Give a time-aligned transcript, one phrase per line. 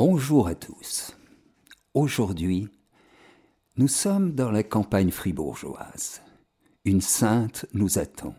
[0.00, 1.16] Bonjour à tous.
[1.92, 2.68] Aujourd'hui,
[3.78, 6.22] nous sommes dans la campagne fribourgeoise.
[6.84, 8.36] Une sainte nous attend.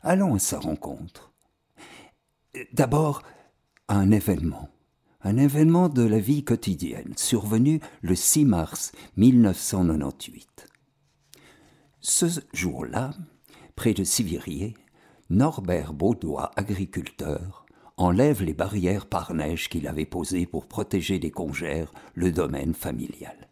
[0.00, 1.32] Allons à sa rencontre.
[2.72, 3.24] D'abord,
[3.88, 4.68] un événement.
[5.22, 10.68] Un événement de la vie quotidienne, survenu le 6 mars 1998.
[11.98, 13.12] Ce jour-là,
[13.74, 14.74] près de Sivirier,
[15.30, 17.65] Norbert Baudois, agriculteur,
[17.96, 23.48] enlève les barrières par neige qu'il avait posées pour protéger des congères le domaine familial.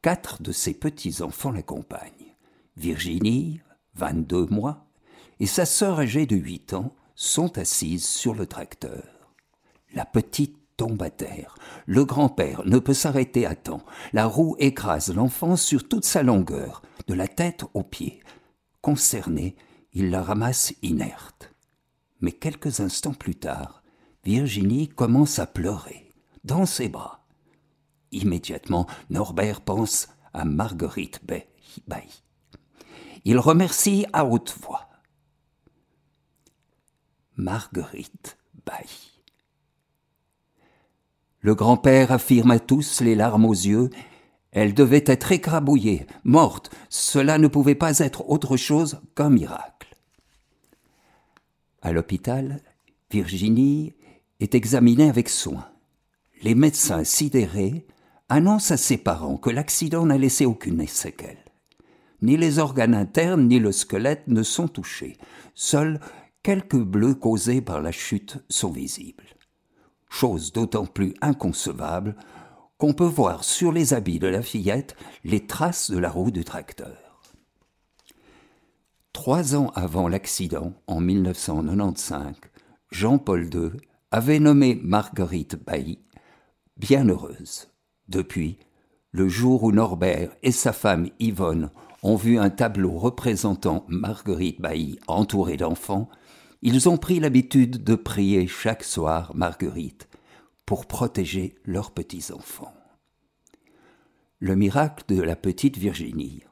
[0.00, 2.34] Quatre de ses petits-enfants l'accompagnent.
[2.76, 3.60] Virginie,
[3.94, 4.86] 22 mois,
[5.38, 9.04] et sa sœur âgée de 8 ans sont assises sur le tracteur.
[9.94, 11.54] La petite tombe à terre.
[11.86, 13.84] Le grand-père ne peut s'arrêter à temps.
[14.12, 18.22] La roue écrase l'enfant sur toute sa longueur, de la tête aux pieds.
[18.80, 19.54] Concerné,
[19.92, 21.51] il la ramasse inerte.
[22.22, 23.82] Mais quelques instants plus tard,
[24.24, 26.08] Virginie commence à pleurer,
[26.44, 27.26] dans ses bras.
[28.12, 31.20] Immédiatement, Norbert pense à Marguerite
[31.86, 32.22] Bailly.
[33.24, 34.88] Il remercie à haute voix.
[37.36, 39.20] Marguerite Bailly.
[41.40, 43.90] Le grand-père affirme à tous, les larmes aux yeux,
[44.52, 49.71] elle devait être écrabouillée, morte, cela ne pouvait pas être autre chose qu'un miracle.
[51.82, 52.60] À l'hôpital,
[53.10, 53.92] Virginie
[54.38, 55.68] est examinée avec soin.
[56.42, 57.86] Les médecins sidérés
[58.28, 61.44] annoncent à ses parents que l'accident n'a laissé aucune séquelle.
[62.22, 65.18] Ni les organes internes ni le squelette ne sont touchés.
[65.54, 65.98] Seuls
[66.44, 69.26] quelques bleus causés par la chute sont visibles.
[70.08, 72.14] Chose d'autant plus inconcevable
[72.78, 76.44] qu'on peut voir sur les habits de la fillette les traces de la roue du
[76.44, 77.01] tracteur.
[79.12, 82.34] Trois ans avant l'accident, en 1995,
[82.90, 83.70] Jean-Paul II
[84.10, 85.98] avait nommé Marguerite Bailly
[86.82, 87.68] bienheureuse.
[88.08, 88.58] Depuis,
[89.12, 91.70] le jour où Norbert et sa femme Yvonne
[92.02, 96.08] ont vu un tableau représentant Marguerite Bailly entourée d'enfants,
[96.62, 100.08] ils ont pris l'habitude de prier chaque soir Marguerite
[100.66, 102.74] pour protéger leurs petits-enfants.
[104.40, 106.42] Le miracle de la petite Virginie,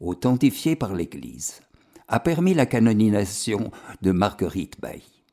[0.00, 1.62] authentifié par l'Église,
[2.08, 3.70] a permis la canonisation
[4.02, 5.24] de Marguerite Bailly.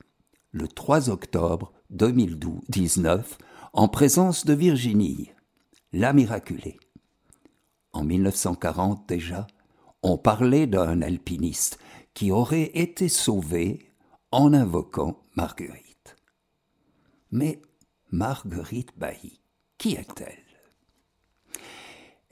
[0.52, 3.38] Le 3 octobre 2019,
[3.74, 5.32] en présence de Virginie,
[5.94, 6.78] la miraculée.
[7.94, 9.48] En 1940 déjà,
[10.04, 11.80] on parlait d'un alpiniste
[12.14, 13.92] qui aurait été sauvé
[14.32, 16.16] en invoquant Marguerite.
[17.32, 17.62] Mais
[18.12, 19.40] Marguerite Bailly,
[19.78, 20.45] qui est-elle?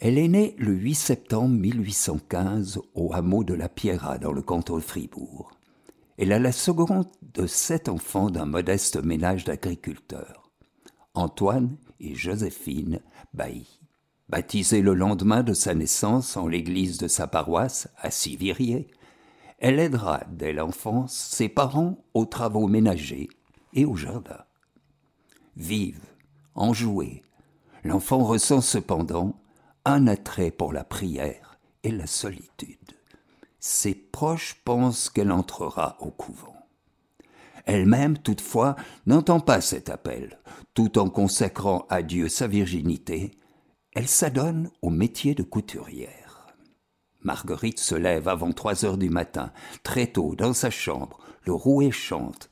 [0.05, 4.75] Elle est née le 8 septembre 1815 au hameau de la Pierra dans le canton
[4.75, 5.51] de Fribourg.
[6.17, 10.51] Elle a la seconde de sept enfants d'un modeste ménage d'agriculteurs.
[11.13, 12.99] Antoine et Joséphine
[13.33, 13.79] Bailly.
[14.27, 18.89] Baptisée le lendemain de sa naissance en l'église de sa paroisse, à Sivirier,
[19.59, 23.29] elle aidera dès l'enfance ses parents aux travaux ménagers
[23.71, 24.43] et au jardin.
[25.55, 26.03] Vive,
[26.55, 27.21] enjouée,
[27.85, 29.39] l'enfant ressent cependant
[29.85, 32.77] un attrait pour la prière et la solitude.
[33.59, 36.55] Ses proches pensent qu'elle entrera au couvent.
[37.65, 40.39] Elle-même, toutefois, n'entend pas cet appel.
[40.73, 43.31] Tout en consacrant à Dieu sa virginité,
[43.95, 46.47] elle s'adonne au métier de couturière.
[47.21, 51.19] Marguerite se lève avant trois heures du matin, très tôt, dans sa chambre.
[51.45, 52.49] Le rouet chante.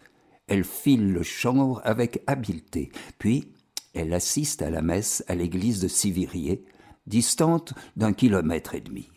[0.47, 3.53] Elle file le chanvre avec habileté, puis
[3.93, 6.63] elle assiste à la messe à l'église de Sivirier,
[7.07, 9.09] distante d'un kilomètre et demi.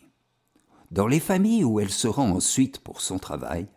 [0.91, 3.67] Dans les familles où elle se rend ensuite pour son travail,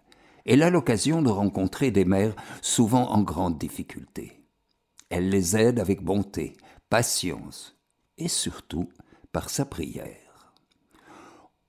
[0.45, 4.45] elle a l'occasion de rencontrer des mères souvent en grande difficulté.
[5.11, 6.55] Elle les aide avec bonté,
[6.89, 7.77] patience
[8.19, 8.89] et surtout
[9.33, 10.55] par sa prière.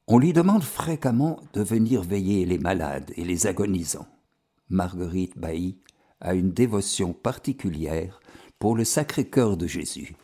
[0.07, 4.07] On lui demande fréquemment de venir veiller les malades et les agonisants.
[4.69, 5.77] Marguerite Bailly
[6.21, 8.19] a une dévotion particulière
[8.59, 10.15] pour le Sacré-Cœur de Jésus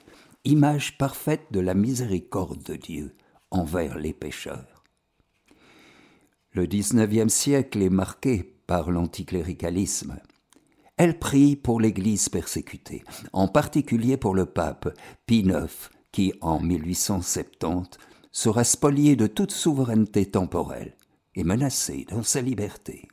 [0.46, 3.16] image parfaite de la miséricorde de Dieu
[3.52, 4.84] envers les pécheurs.
[6.52, 10.18] Le XIXe siècle est marqué par l'anticléricalisme.
[10.98, 13.04] Elle prie pour l'Église persécutée,
[13.34, 15.68] en particulier pour le pape Pie IX,
[16.12, 17.98] qui, en 1870,
[18.32, 20.96] sera spolié de toute souveraineté temporelle
[21.36, 23.08] et menacé dans sa liberté.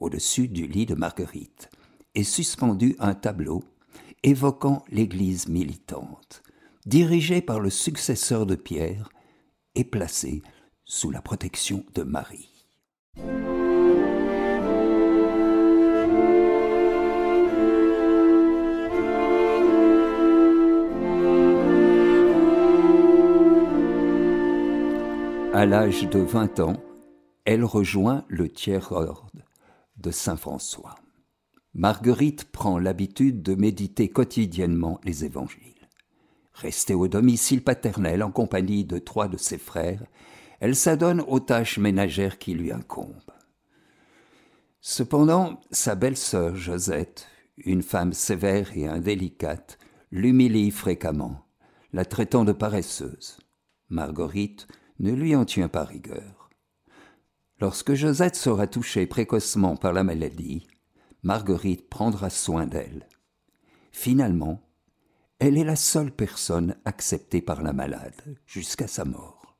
[0.00, 1.70] Au-dessus du lit de Marguerite
[2.14, 3.64] est suspendu un tableau
[4.22, 6.42] évoquant l'Église militante,
[6.86, 9.08] dirigée par le successeur de Pierre
[9.74, 10.42] et placée
[10.84, 12.50] sous la protection de Marie.
[25.58, 26.76] À l'âge de 20 ans,
[27.44, 29.26] elle rejoint le tiers-ordre
[29.96, 30.94] de Saint-François.
[31.74, 35.62] Marguerite prend l'habitude de méditer quotidiennement les évangiles.
[36.54, 40.02] Restée au domicile paternel en compagnie de trois de ses frères,
[40.60, 43.14] elle s'adonne aux tâches ménagères qui lui incombent.
[44.80, 47.28] Cependant, sa belle-sœur Josette,
[47.58, 49.78] une femme sévère et indélicate,
[50.10, 51.46] l'humilie fréquemment,
[51.92, 53.38] la traitant de paresseuse.
[53.88, 54.66] Marguerite
[54.98, 56.50] ne lui en tient pas rigueur.
[57.60, 60.66] Lorsque Josette sera touchée précocement par la maladie,
[61.22, 63.06] Marguerite prendra soin d'elle.
[63.90, 64.60] Finalement,
[65.40, 69.56] elle est la seule personne acceptée par la malade jusqu'à sa mort.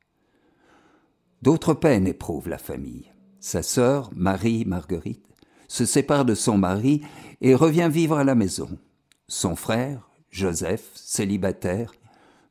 [1.41, 3.11] D'autres peines éprouvent la famille.
[3.39, 5.25] Sa sœur, Marie Marguerite,
[5.67, 7.01] se sépare de son mari
[7.41, 8.77] et revient vivre à la maison.
[9.27, 11.93] Son frère, Joseph, célibataire,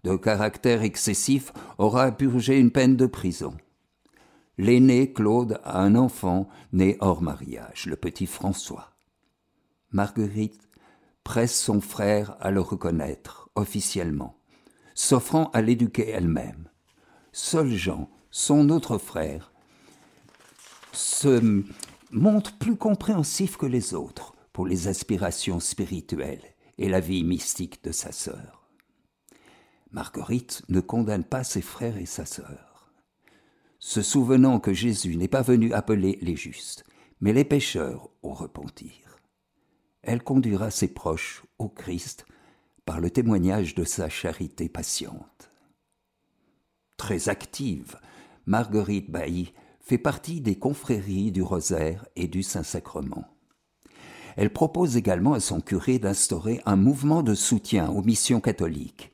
[0.05, 3.55] de caractère excessif, aura purgé une peine de prison.
[4.57, 8.98] L'aîné, Claude, a un enfant né hors mariage, le petit François.
[9.91, 10.69] Marguerite
[11.25, 14.39] presse son frère à le reconnaître officiellement,
[14.95, 16.69] s'offrant à l'éduquer elle-même.
[17.33, 19.51] Seul Jean, son autre frère,
[20.93, 21.65] se
[22.11, 27.93] montre plus compréhensif que les autres pour les aspirations spirituelles et la vie mystique de
[27.93, 28.69] sa sœur.
[29.91, 32.93] Marguerite ne condamne pas ses frères et sa sœur.
[33.79, 36.85] Se souvenant que Jésus n'est pas venu appeler les justes,
[37.21, 39.18] mais les pécheurs au repentir
[40.03, 42.27] elle conduira ses proches au Christ
[42.85, 45.51] par le témoignage de sa charité patiente.
[46.97, 47.99] Très active,
[48.47, 53.25] Marguerite Bailly fait partie des confréries du Rosaire et du Saint-Sacrement.
[54.37, 59.13] Elle propose également à son curé d'instaurer un mouvement de soutien aux missions catholiques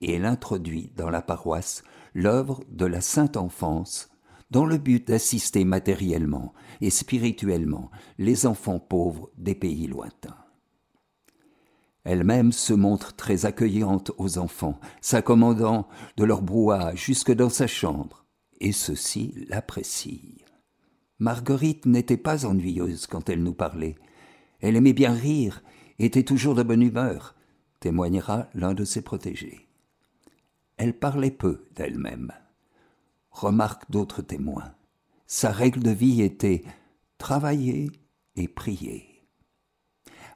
[0.00, 1.82] et elle introduit dans la paroisse
[2.14, 4.07] l'œuvre de la Sainte Enfance
[4.50, 10.36] dans le but d'assister matériellement et spirituellement les enfants pauvres des pays lointains.
[12.04, 18.24] Elle-même se montre très accueillante aux enfants, s'accommodant de leur brouhaha jusque dans sa chambre,
[18.60, 20.46] et ceux-ci l'apprécient.
[21.18, 23.96] Marguerite n'était pas ennuyeuse quand elle nous parlait.
[24.60, 25.62] Elle aimait bien rire,
[25.98, 27.34] était toujours de bonne humeur,
[27.80, 29.68] témoignera l'un de ses protégés.
[30.78, 32.32] Elle parlait peu d'elle-même
[33.40, 34.74] remarque d'autres témoins.
[35.26, 36.62] Sa règle de vie était
[37.18, 37.90] travailler
[38.36, 39.26] et prier.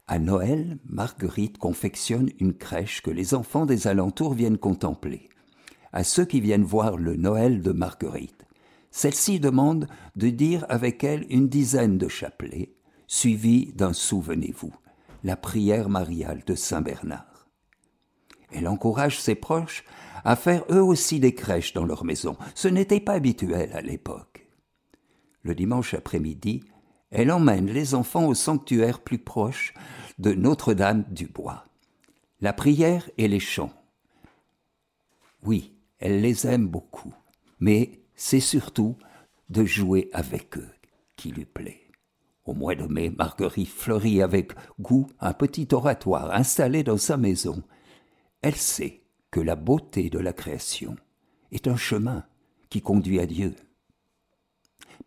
[0.06, 5.28] À Noël, Marguerite confectionne une crèche que les enfants des alentours viennent contempler.
[5.92, 8.44] À ceux qui viennent voir le Noël de Marguerite,
[8.90, 12.74] celle-ci demande de dire avec elle une dizaine de chapelets,
[13.06, 14.74] suivis d'un Souvenez-vous,
[15.24, 17.48] la prière mariale de Saint Bernard.
[18.50, 19.84] Elle encourage ses proches
[20.24, 22.36] à faire eux aussi des crèches dans leur maison.
[22.54, 24.46] Ce n'était pas habituel à l'époque.
[25.42, 26.62] Le dimanche après-midi,
[27.10, 29.74] elle emmène les enfants au sanctuaire plus proche
[30.18, 31.64] de Notre-Dame du Bois.
[32.40, 33.72] La prière et les chants.
[35.44, 37.12] Oui, elle les aime beaucoup,
[37.60, 38.96] mais c'est surtout
[39.50, 40.70] de jouer avec eux
[41.16, 41.82] qui lui plaît.
[42.44, 47.62] Au mois de mai, Marguerite fleurit avec goût un petit oratoire installé dans sa maison.
[48.40, 49.01] Elle sait
[49.32, 50.94] que la beauté de la création
[51.50, 52.24] est un chemin
[52.68, 53.56] qui conduit à Dieu.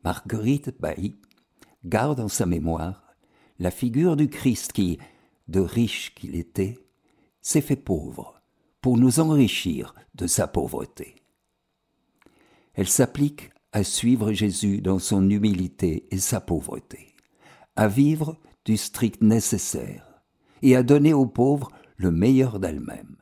[0.04, 1.16] Marguerite Bailly
[1.86, 3.16] garde en sa mémoire
[3.60, 5.00] la figure du Christ qui,
[5.48, 6.78] de riche qu'il était,
[7.42, 8.42] s'est fait pauvre
[8.82, 11.16] pour nous enrichir de sa pauvreté.
[12.74, 17.16] Elle s'applique à suivre Jésus dans son humilité et sa pauvreté,
[17.76, 20.24] à vivre du strict nécessaire
[20.64, 23.18] et à donner aux pauvres le meilleur d'elle-même.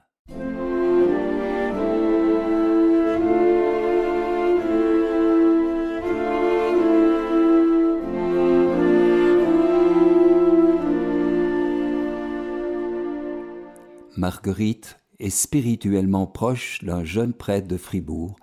[14.16, 18.36] Marguerite est spirituellement proche d'un jeune prêtre de Fribourg,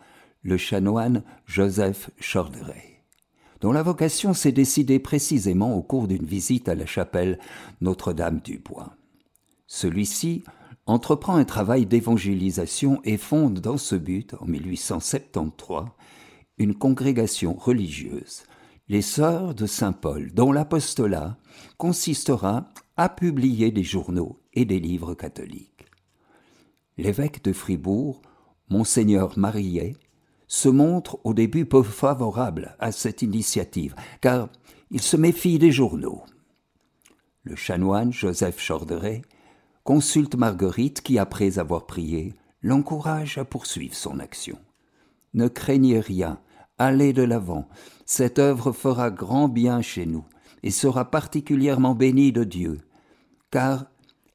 [0.42, 3.04] le chanoine Joseph Chorderet,
[3.60, 7.38] dont la vocation s'est décidée précisément au cours d'une visite à la chapelle
[7.80, 8.96] Notre-Dame du Bois.
[9.68, 10.42] Celui-ci
[10.86, 15.84] entreprend un travail d'évangélisation et fonde dans ce but, en 1873,
[16.58, 18.42] une congrégation religieuse,
[18.88, 21.36] les Sœurs de Saint Paul, dont l'apostolat
[21.76, 22.68] consistera
[23.00, 25.86] à publier des journaux et des livres catholiques.
[26.98, 28.20] L'évêque de Fribourg,
[28.68, 29.96] monseigneur Marillet,
[30.48, 34.50] se montre au début peu favorable à cette initiative, car
[34.90, 36.24] il se méfie des journaux.
[37.42, 39.22] Le chanoine Joseph Chorderet
[39.82, 44.58] consulte Marguerite qui, après avoir prié, l'encourage à poursuivre son action.
[45.32, 46.38] Ne craignez rien,
[46.76, 47.66] allez de l'avant.
[48.04, 50.26] Cette œuvre fera grand bien chez nous
[50.62, 52.82] et sera particulièrement bénie de Dieu,
[53.50, 53.86] car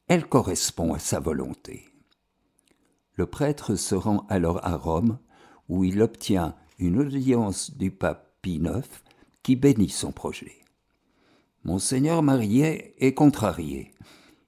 [0.07, 1.86] elle correspond à sa volonté.
[3.15, 5.17] Le prêtre se rend alors à Rome,
[5.69, 8.81] où il obtient une audience du pape Pie IX
[9.41, 10.57] qui bénit son projet.
[11.63, 13.93] Monseigneur Mariet est contrarié.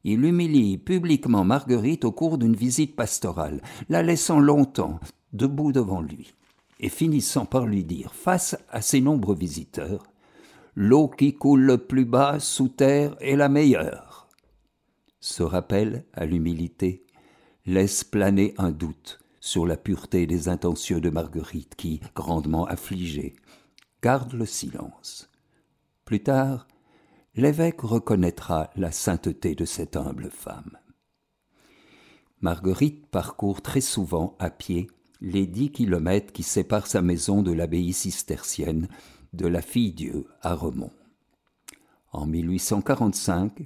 [0.04, 5.00] Il humilie publiquement Marguerite au cours d'une visite pastorale, la laissant longtemps
[5.34, 6.34] debout devant lui,
[6.80, 10.04] et finissant par lui dire, face à ses nombreux visiteurs,
[10.80, 14.07] L'eau qui coule le plus bas sous terre est la meilleure.
[15.20, 17.06] Ce rappel à l'humilité
[17.66, 23.36] laisse planer un doute sur la pureté des intentions de Marguerite qui, grandement affligée,
[24.02, 25.30] garde le silence.
[26.06, 26.68] Plus tard,
[27.36, 30.78] l'évêque reconnaîtra la sainteté de cette humble femme.
[32.42, 34.88] Marguerite parcourt très souvent à pied
[35.22, 38.88] les dix kilomètres qui séparent sa maison de l'abbaye cistercienne
[39.34, 40.92] de la Fille-Dieu à Remont.
[42.12, 43.66] En 1845,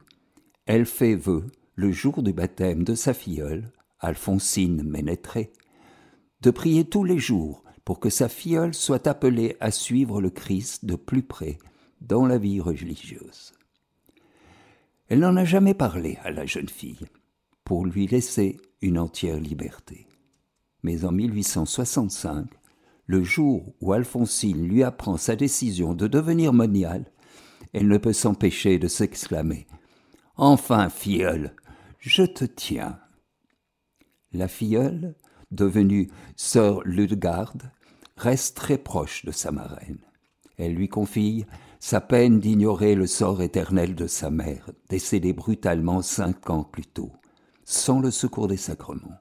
[0.73, 5.51] elle fait vœu, le jour du baptême de sa filleule, Alphonsine Ménétré,
[6.39, 10.85] de prier tous les jours pour que sa filleule soit appelée à suivre le Christ
[10.85, 11.57] de plus près
[11.99, 13.51] dans la vie religieuse.
[15.09, 17.05] Elle n'en a jamais parlé à la jeune fille,
[17.65, 20.07] pour lui laisser une entière liberté.
[20.83, 22.47] Mais en 1865,
[23.07, 27.11] le jour où Alphonsine lui apprend sa décision de devenir moniale,
[27.73, 29.67] elle ne peut s'empêcher de s'exclamer
[30.43, 31.53] Enfin, filleule,
[31.99, 32.97] je te tiens.
[34.33, 35.13] La filleule,
[35.51, 37.69] devenue sœur Ludegarde,
[38.17, 39.99] reste très proche de sa marraine.
[40.57, 41.45] Elle lui confie
[41.79, 47.11] sa peine d'ignorer le sort éternel de sa mère, décédée brutalement cinq ans plus tôt,
[47.63, 49.19] sans le secours des sacrements.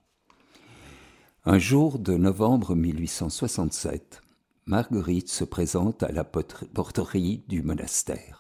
[1.45, 4.23] Un jour de novembre 1867,
[4.65, 8.40] Marguerite se présente à la porterie du monastère,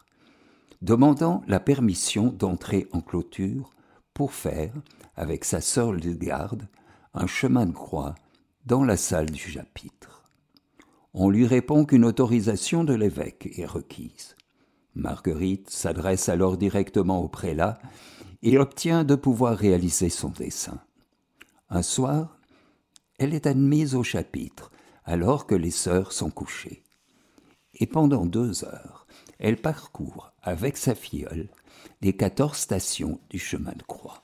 [0.82, 3.70] demandant la permission d'entrer en clôture
[4.14, 4.72] pour faire,
[5.16, 6.68] avec sa sœur Lugarde,
[7.14, 8.14] un chemin de croix
[8.66, 10.24] dans la salle du chapitre.
[11.12, 14.36] On lui répond qu'une autorisation de l'évêque est requise.
[14.94, 17.78] Marguerite s'adresse alors directement au prélat
[18.42, 20.80] et obtient de pouvoir réaliser son dessein.
[21.68, 22.38] Un soir,
[23.18, 24.70] elle est admise au chapitre,
[25.04, 26.82] alors que les sœurs sont couchées.
[27.74, 29.06] Et pendant deux heures,
[29.40, 31.48] elle parcourt, avec sa filleule,
[32.02, 34.22] les quatorze stations du chemin de croix.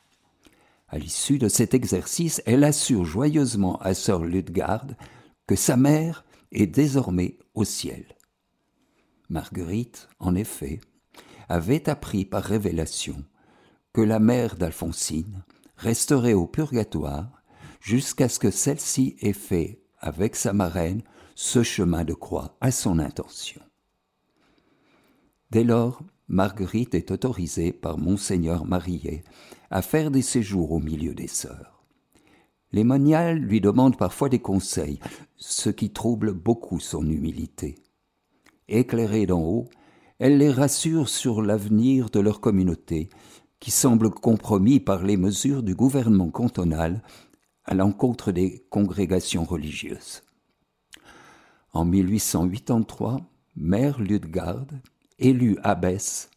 [0.88, 4.96] À l'issue de cet exercice, elle assure joyeusement à sœur Ludgarde
[5.46, 8.04] que sa mère est désormais au ciel.
[9.28, 10.80] Marguerite, en effet,
[11.48, 13.24] avait appris par révélation
[13.92, 15.42] que la mère d'Alphonsine
[15.76, 17.42] resterait au purgatoire
[17.80, 21.02] jusqu'à ce que celle-ci ait fait, avec sa marraine,
[21.34, 23.60] ce chemin de croix à son intention.
[25.50, 29.22] Dès lors, Marguerite est autorisée par Monseigneur Marillet
[29.70, 31.84] à faire des séjours au milieu des sœurs.
[32.72, 34.98] Les moniales lui demandent parfois des conseils,
[35.36, 37.76] ce qui trouble beaucoup son humilité.
[38.68, 39.68] Éclairée d'en haut,
[40.18, 43.08] elle les rassure sur l'avenir de leur communauté,
[43.60, 47.02] qui semble compromis par les mesures du gouvernement cantonal
[47.64, 50.22] à l'encontre des congrégations religieuses.
[51.72, 53.20] En 1883,
[53.56, 54.80] Mère Ludgarde,
[55.18, 56.30] élue abbesse,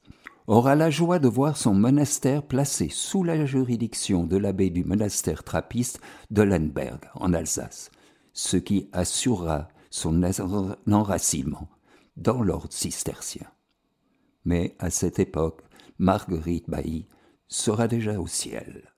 [0.47, 5.43] aura la joie de voir son monastère placé sous la juridiction de l'abbé du monastère
[5.43, 5.99] trappiste
[6.31, 7.91] de Lenberg, en Alsace,
[8.33, 10.23] ce qui assurera son
[10.91, 11.69] enracinement
[12.17, 13.47] dans l'ordre cistercien.
[14.45, 15.61] Mais à cette époque,
[15.99, 17.07] Marguerite Bailly
[17.47, 18.91] sera déjà au ciel.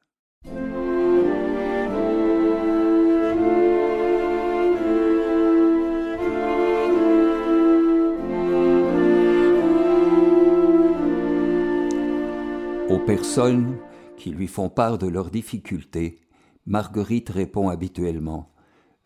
[13.16, 13.78] Personnes
[14.16, 16.22] qui lui font part de leurs difficultés,
[16.66, 18.54] Marguerite répond habituellement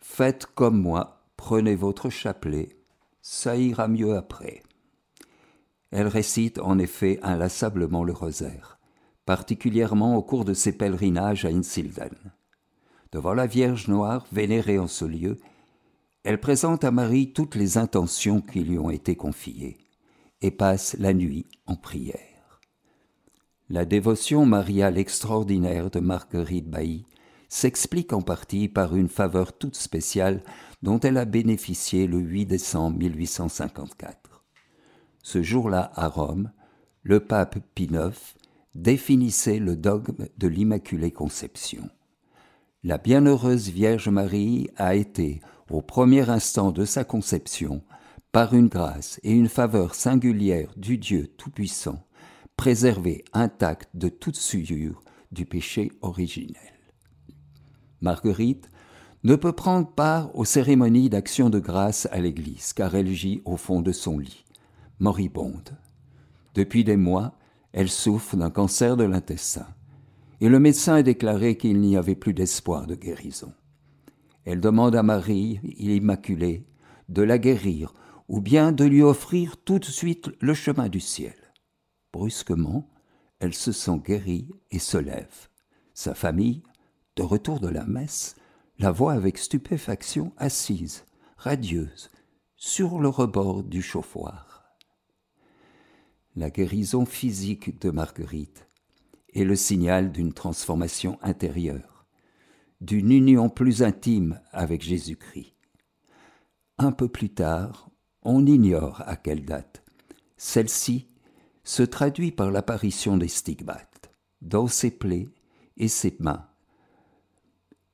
[0.00, 2.76] Faites comme moi, prenez votre chapelet,
[3.20, 4.62] ça ira mieux après.
[5.90, 8.78] Elle récite en effet inlassablement le rosaire,
[9.24, 12.14] particulièrement au cours de ses pèlerinages à Insilden.
[13.10, 15.40] Devant la Vierge Noire, vénérée en ce lieu,
[16.22, 19.78] elle présente à Marie toutes les intentions qui lui ont été confiées
[20.42, 22.35] et passe la nuit en prière.
[23.68, 27.04] La dévotion mariale extraordinaire de Marguerite Bailly
[27.48, 30.44] s'explique en partie par une faveur toute spéciale
[30.82, 34.44] dont elle a bénéficié le 8 décembre 1854.
[35.20, 36.52] Ce jour-là, à Rome,
[37.02, 38.36] le pape Pie IX
[38.76, 41.90] définissait le dogme de l'Immaculée Conception.
[42.84, 47.82] La bienheureuse Vierge Marie a été, au premier instant de sa conception,
[48.30, 52.06] par une grâce et une faveur singulière du Dieu Tout-Puissant,
[52.56, 56.56] préservée intacte de toute souillure du péché originel.
[58.00, 58.70] Marguerite
[59.24, 63.56] ne peut prendre part aux cérémonies d'action de grâce à l'Église, car elle gît au
[63.56, 64.44] fond de son lit,
[65.00, 65.76] moribonde.
[66.54, 67.36] Depuis des mois,
[67.72, 69.66] elle souffre d'un cancer de l'intestin,
[70.40, 73.52] et le médecin a déclaré qu'il n'y avait plus d'espoir de guérison.
[74.44, 76.64] Elle demande à Marie, l'Immaculée,
[77.08, 77.92] de la guérir,
[78.28, 81.34] ou bien de lui offrir tout de suite le chemin du ciel.
[82.16, 82.88] Brusquement,
[83.40, 85.50] elle se sent guérie et se lève.
[85.92, 86.62] Sa famille,
[87.14, 88.36] de retour de la messe,
[88.78, 91.04] la voit avec stupéfaction assise,
[91.36, 92.08] radieuse,
[92.56, 94.64] sur le rebord du chauffoir.
[96.36, 98.66] La guérison physique de Marguerite
[99.34, 102.06] est le signal d'une transformation intérieure,
[102.80, 105.54] d'une union plus intime avec Jésus-Christ.
[106.78, 107.90] Un peu plus tard,
[108.22, 109.84] on ignore à quelle date,
[110.38, 111.08] celle-ci
[111.66, 115.28] se traduit par l'apparition des stigmates dans ses plaies
[115.76, 116.46] et ses mains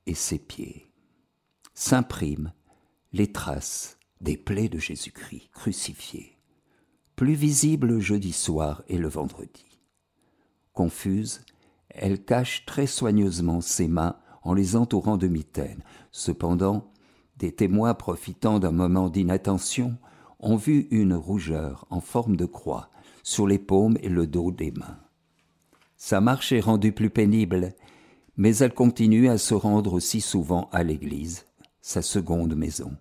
[0.05, 0.91] et ses pieds.
[1.73, 2.53] S'impriment
[3.13, 6.37] les traces des plaies de Jésus-Christ crucifié,
[7.15, 9.79] plus visibles le jeudi soir et le vendredi.
[10.73, 11.41] Confuse,
[11.89, 15.83] elle cache très soigneusement ses mains en les entourant de mitaines.
[16.11, 16.91] Cependant,
[17.37, 19.97] des témoins profitant d'un moment d'inattention
[20.39, 22.91] ont vu une rougeur en forme de croix
[23.23, 24.99] sur les paumes et le dos des mains.
[25.97, 27.73] Sa marche est rendue plus pénible,
[28.35, 31.45] mais elle continue à se rendre aussi souvent à l'église,
[31.81, 32.91] sa seconde maison.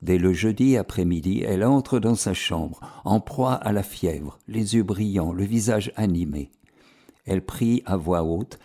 [0.00, 4.74] Dès le jeudi après-midi, elle entre dans sa chambre, en proie à la fièvre, les
[4.74, 6.50] yeux brillants, le visage animé.
[7.24, 8.58] Elle prie à voix haute,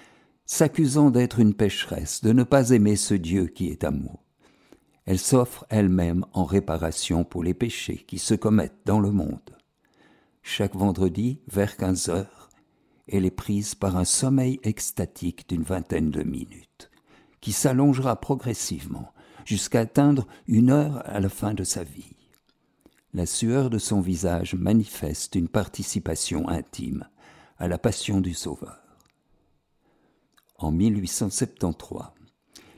[0.46, 4.24] s'accusant d'être une pécheresse, de ne pas aimer ce Dieu qui est amour.
[5.06, 9.57] Elle s'offre elle-même en réparation pour les péchés qui se commettent dans le monde.
[10.50, 12.50] Chaque vendredi, vers quinze heures,
[13.10, 16.90] elle est prise par un sommeil extatique d'une vingtaine de minutes,
[17.42, 19.12] qui s'allongera progressivement
[19.44, 22.16] jusqu'à atteindre une heure à la fin de sa vie.
[23.14, 27.10] La sueur de son visage manifeste une participation intime
[27.58, 28.80] à la passion du Sauveur.
[30.60, 32.04] En 1873,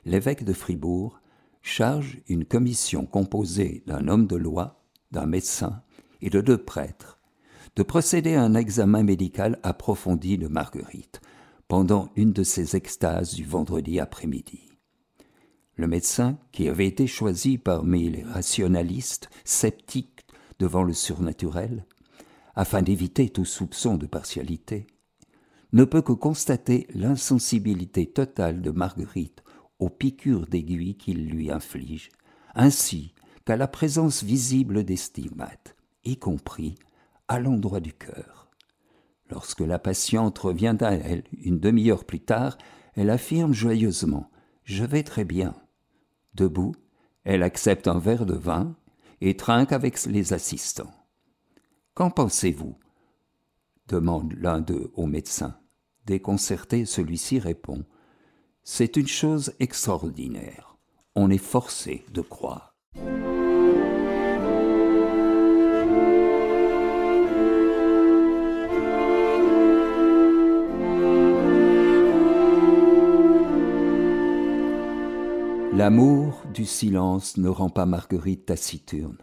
[0.05, 1.21] l'évêque de Fribourg
[1.61, 5.83] charge une commission composée d'un homme de loi, d'un médecin
[6.19, 7.18] et de deux prêtres
[7.75, 11.21] de procéder à un examen médical approfondi de Marguerite
[11.67, 14.69] pendant une de ses extases du vendredi après-midi.
[15.75, 20.25] Le médecin, qui avait été choisi parmi les rationalistes sceptiques
[20.57, 21.85] devant le surnaturel,
[22.55, 24.87] afin d'éviter tout soupçon de partialité,
[25.71, 29.43] ne peut que constater l'insensibilité totale de Marguerite
[29.77, 32.09] aux piqûres d'aiguilles qu'il lui inflige,
[32.55, 33.13] ainsi
[33.45, 36.75] qu'à la présence visible des stigmates, y compris
[37.29, 38.49] à l'endroit du cœur.
[39.29, 42.57] Lorsque la patiente revient à elle une demi-heure plus tard,
[42.95, 44.29] elle affirme joyeusement
[44.63, 45.55] Je vais très bien.
[46.33, 46.75] Debout,
[47.23, 48.75] elle accepte un verre de vin
[49.21, 50.91] et trinque avec les assistants.
[51.93, 52.75] Qu'en pensez-vous?
[53.87, 55.59] demande l'un d'eux au médecin.
[56.05, 57.85] Déconcerté, celui-ci répond
[58.63, 60.77] C'est une chose extraordinaire.
[61.15, 62.68] On est forcé de croire.
[75.71, 79.19] L'amour du silence ne rend pas Marguerite taciturne.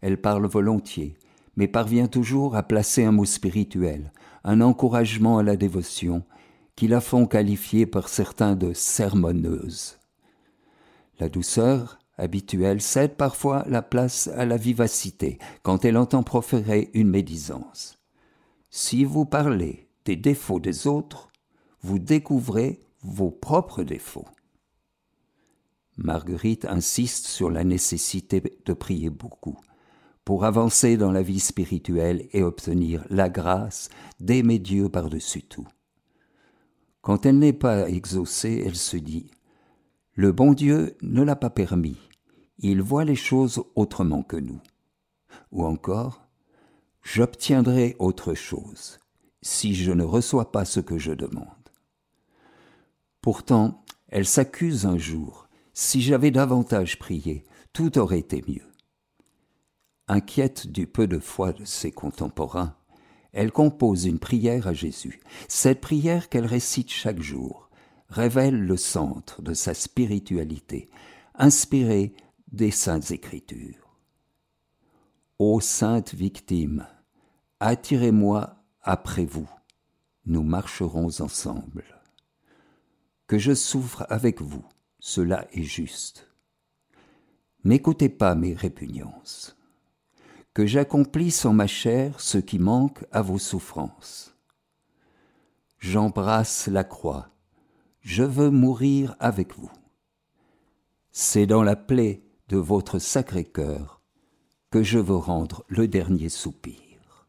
[0.00, 1.14] Elle parle volontiers,
[1.56, 6.24] mais parvient toujours à placer un mot spirituel, un encouragement à la dévotion,
[6.74, 9.98] qui la font qualifier par certains de sermonneuse.
[11.18, 17.10] La douceur habituelle cède parfois la place à la vivacité quand elle entend proférer une
[17.10, 17.98] médisance.
[18.70, 21.28] Si vous parlez des défauts des autres,
[21.82, 24.26] vous découvrez vos propres défauts.
[26.02, 29.58] Marguerite insiste sur la nécessité de prier beaucoup
[30.24, 35.68] pour avancer dans la vie spirituelle et obtenir la grâce d'aimer Dieu par-dessus tout.
[37.02, 39.30] Quand elle n'est pas exaucée, elle se dit
[40.14, 41.98] Le bon Dieu ne l'a pas permis,
[42.58, 44.60] il voit les choses autrement que nous.
[45.52, 46.26] Ou encore
[47.02, 48.98] J'obtiendrai autre chose
[49.42, 51.46] si je ne reçois pas ce que je demande.
[53.22, 55.48] Pourtant, elle s'accuse un jour
[55.80, 58.70] si j'avais davantage prié, tout aurait été mieux.
[60.08, 62.76] Inquiète du peu de foi de ses contemporains,
[63.32, 65.22] elle compose une prière à Jésus.
[65.48, 67.70] Cette prière qu'elle récite chaque jour
[68.10, 70.90] révèle le centre de sa spiritualité,
[71.34, 72.12] inspirée
[72.52, 73.96] des Saintes Écritures.
[75.38, 76.86] Ô sainte victime,
[77.58, 79.48] attirez-moi après vous,
[80.26, 81.84] nous marcherons ensemble.
[83.26, 84.64] Que je souffre avec vous,
[85.00, 86.28] cela est juste.
[87.64, 89.56] N'écoutez pas mes répugnances.
[90.54, 94.36] Que j'accomplisse en ma chair ce qui manque à vos souffrances.
[95.78, 97.30] J'embrasse la croix,
[98.02, 99.70] je veux mourir avec vous.
[101.12, 104.02] C'est dans la plaie de votre sacré cœur
[104.70, 107.26] que je veux rendre le dernier soupir.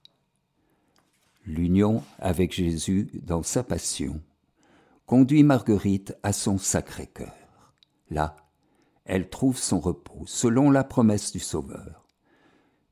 [1.46, 4.22] L'union avec Jésus dans sa passion
[5.06, 7.41] conduit Marguerite à son sacré cœur.
[8.12, 8.36] Là,
[9.06, 12.06] elle trouve son repos selon la promesse du Sauveur.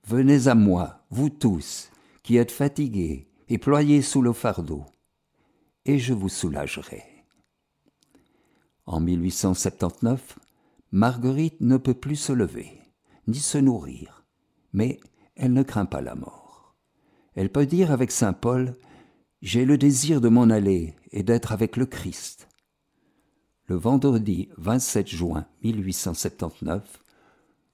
[0.06, 1.92] Venez à moi, vous tous,
[2.24, 4.86] qui êtes fatigués et ployés sous le fardeau,
[5.86, 7.04] et je vous soulagerai.
[8.86, 10.40] En 1879,
[10.92, 12.80] Marguerite ne peut plus se lever,
[13.28, 14.26] ni se nourrir,
[14.74, 15.00] mais
[15.36, 16.76] elle ne craint pas la mort.
[17.36, 18.76] Elle peut dire avec Saint Paul,
[19.42, 22.49] J'ai le désir de m'en aller et d'être avec le Christ.
[23.70, 27.04] Le vendredi 27 juin 1879,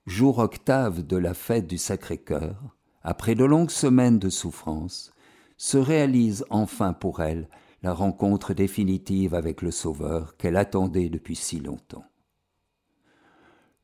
[0.05, 5.13] jour octave de la fête du Sacré-Cœur, après de longues semaines de souffrance,
[5.55, 7.47] se réalise enfin pour elle
[7.81, 12.03] la rencontre définitive avec le Sauveur qu'elle attendait depuis si longtemps.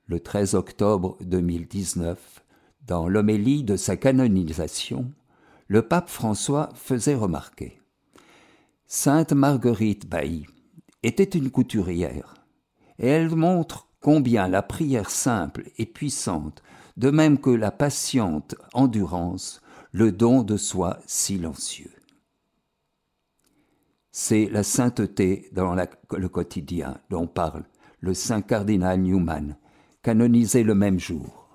[0.05, 2.43] Le 13 octobre 2019,
[2.87, 5.09] dans l'homélie de sa canonisation,
[5.67, 7.79] le pape François faisait remarquer
[8.85, 10.45] Sainte Marguerite Bailly
[11.03, 12.35] était une couturière,
[12.99, 16.63] et elle montre combien la prière simple et puissante,
[16.97, 19.61] de même que la patiente endurance,
[19.91, 21.91] le don de soi silencieux
[24.11, 27.63] c'est la sainteté dans le quotidien dont parle
[28.01, 29.55] le saint cardinal Newman,
[30.01, 31.47] canonisé le même jour.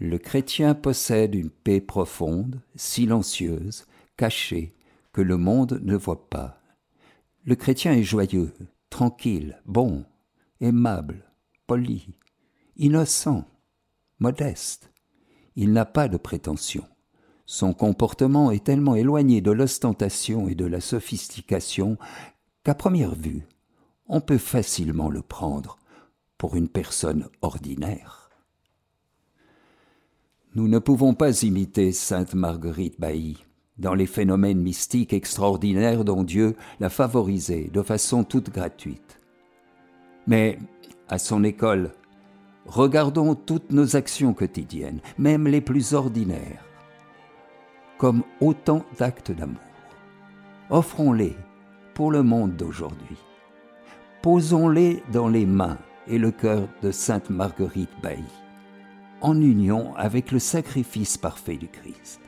[0.00, 4.74] Le chrétien possède une paix profonde, silencieuse, cachée,
[5.12, 6.57] que le monde ne voit pas.
[7.48, 8.52] Le chrétien est joyeux,
[8.90, 10.04] tranquille, bon,
[10.60, 11.24] aimable,
[11.66, 12.10] poli,
[12.76, 13.46] innocent,
[14.18, 14.92] modeste.
[15.56, 16.84] Il n'a pas de prétention.
[17.46, 21.96] Son comportement est tellement éloigné de l'ostentation et de la sophistication
[22.64, 23.46] qu'à première vue,
[24.08, 25.78] on peut facilement le prendre
[26.36, 28.28] pour une personne ordinaire.
[30.54, 33.47] Nous ne pouvons pas imiter sainte Marguerite Bailly
[33.78, 39.20] dans les phénomènes mystiques extraordinaires dont Dieu l'a favorisée de façon toute gratuite.
[40.26, 40.58] Mais,
[41.08, 41.92] à son école,
[42.66, 46.64] regardons toutes nos actions quotidiennes, même les plus ordinaires
[47.98, 49.56] comme autant d'actes d'amour.
[50.70, 51.36] Offrons-les
[51.94, 53.16] pour le monde d'aujourd'hui.
[54.22, 58.22] Posons-les dans les mains et le cœur de Sainte Marguerite Bailly,
[59.20, 62.20] en union avec le sacrifice parfait du Christ.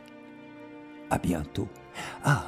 [1.10, 1.68] À bientôt.
[2.24, 2.44] Ah,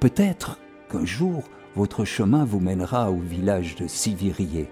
[0.00, 0.58] peut-être
[0.90, 1.44] qu'un jour
[1.76, 4.68] votre chemin vous mènera au village de Sivirier.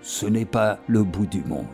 [0.00, 1.66] Ce n'est pas le bout du monde.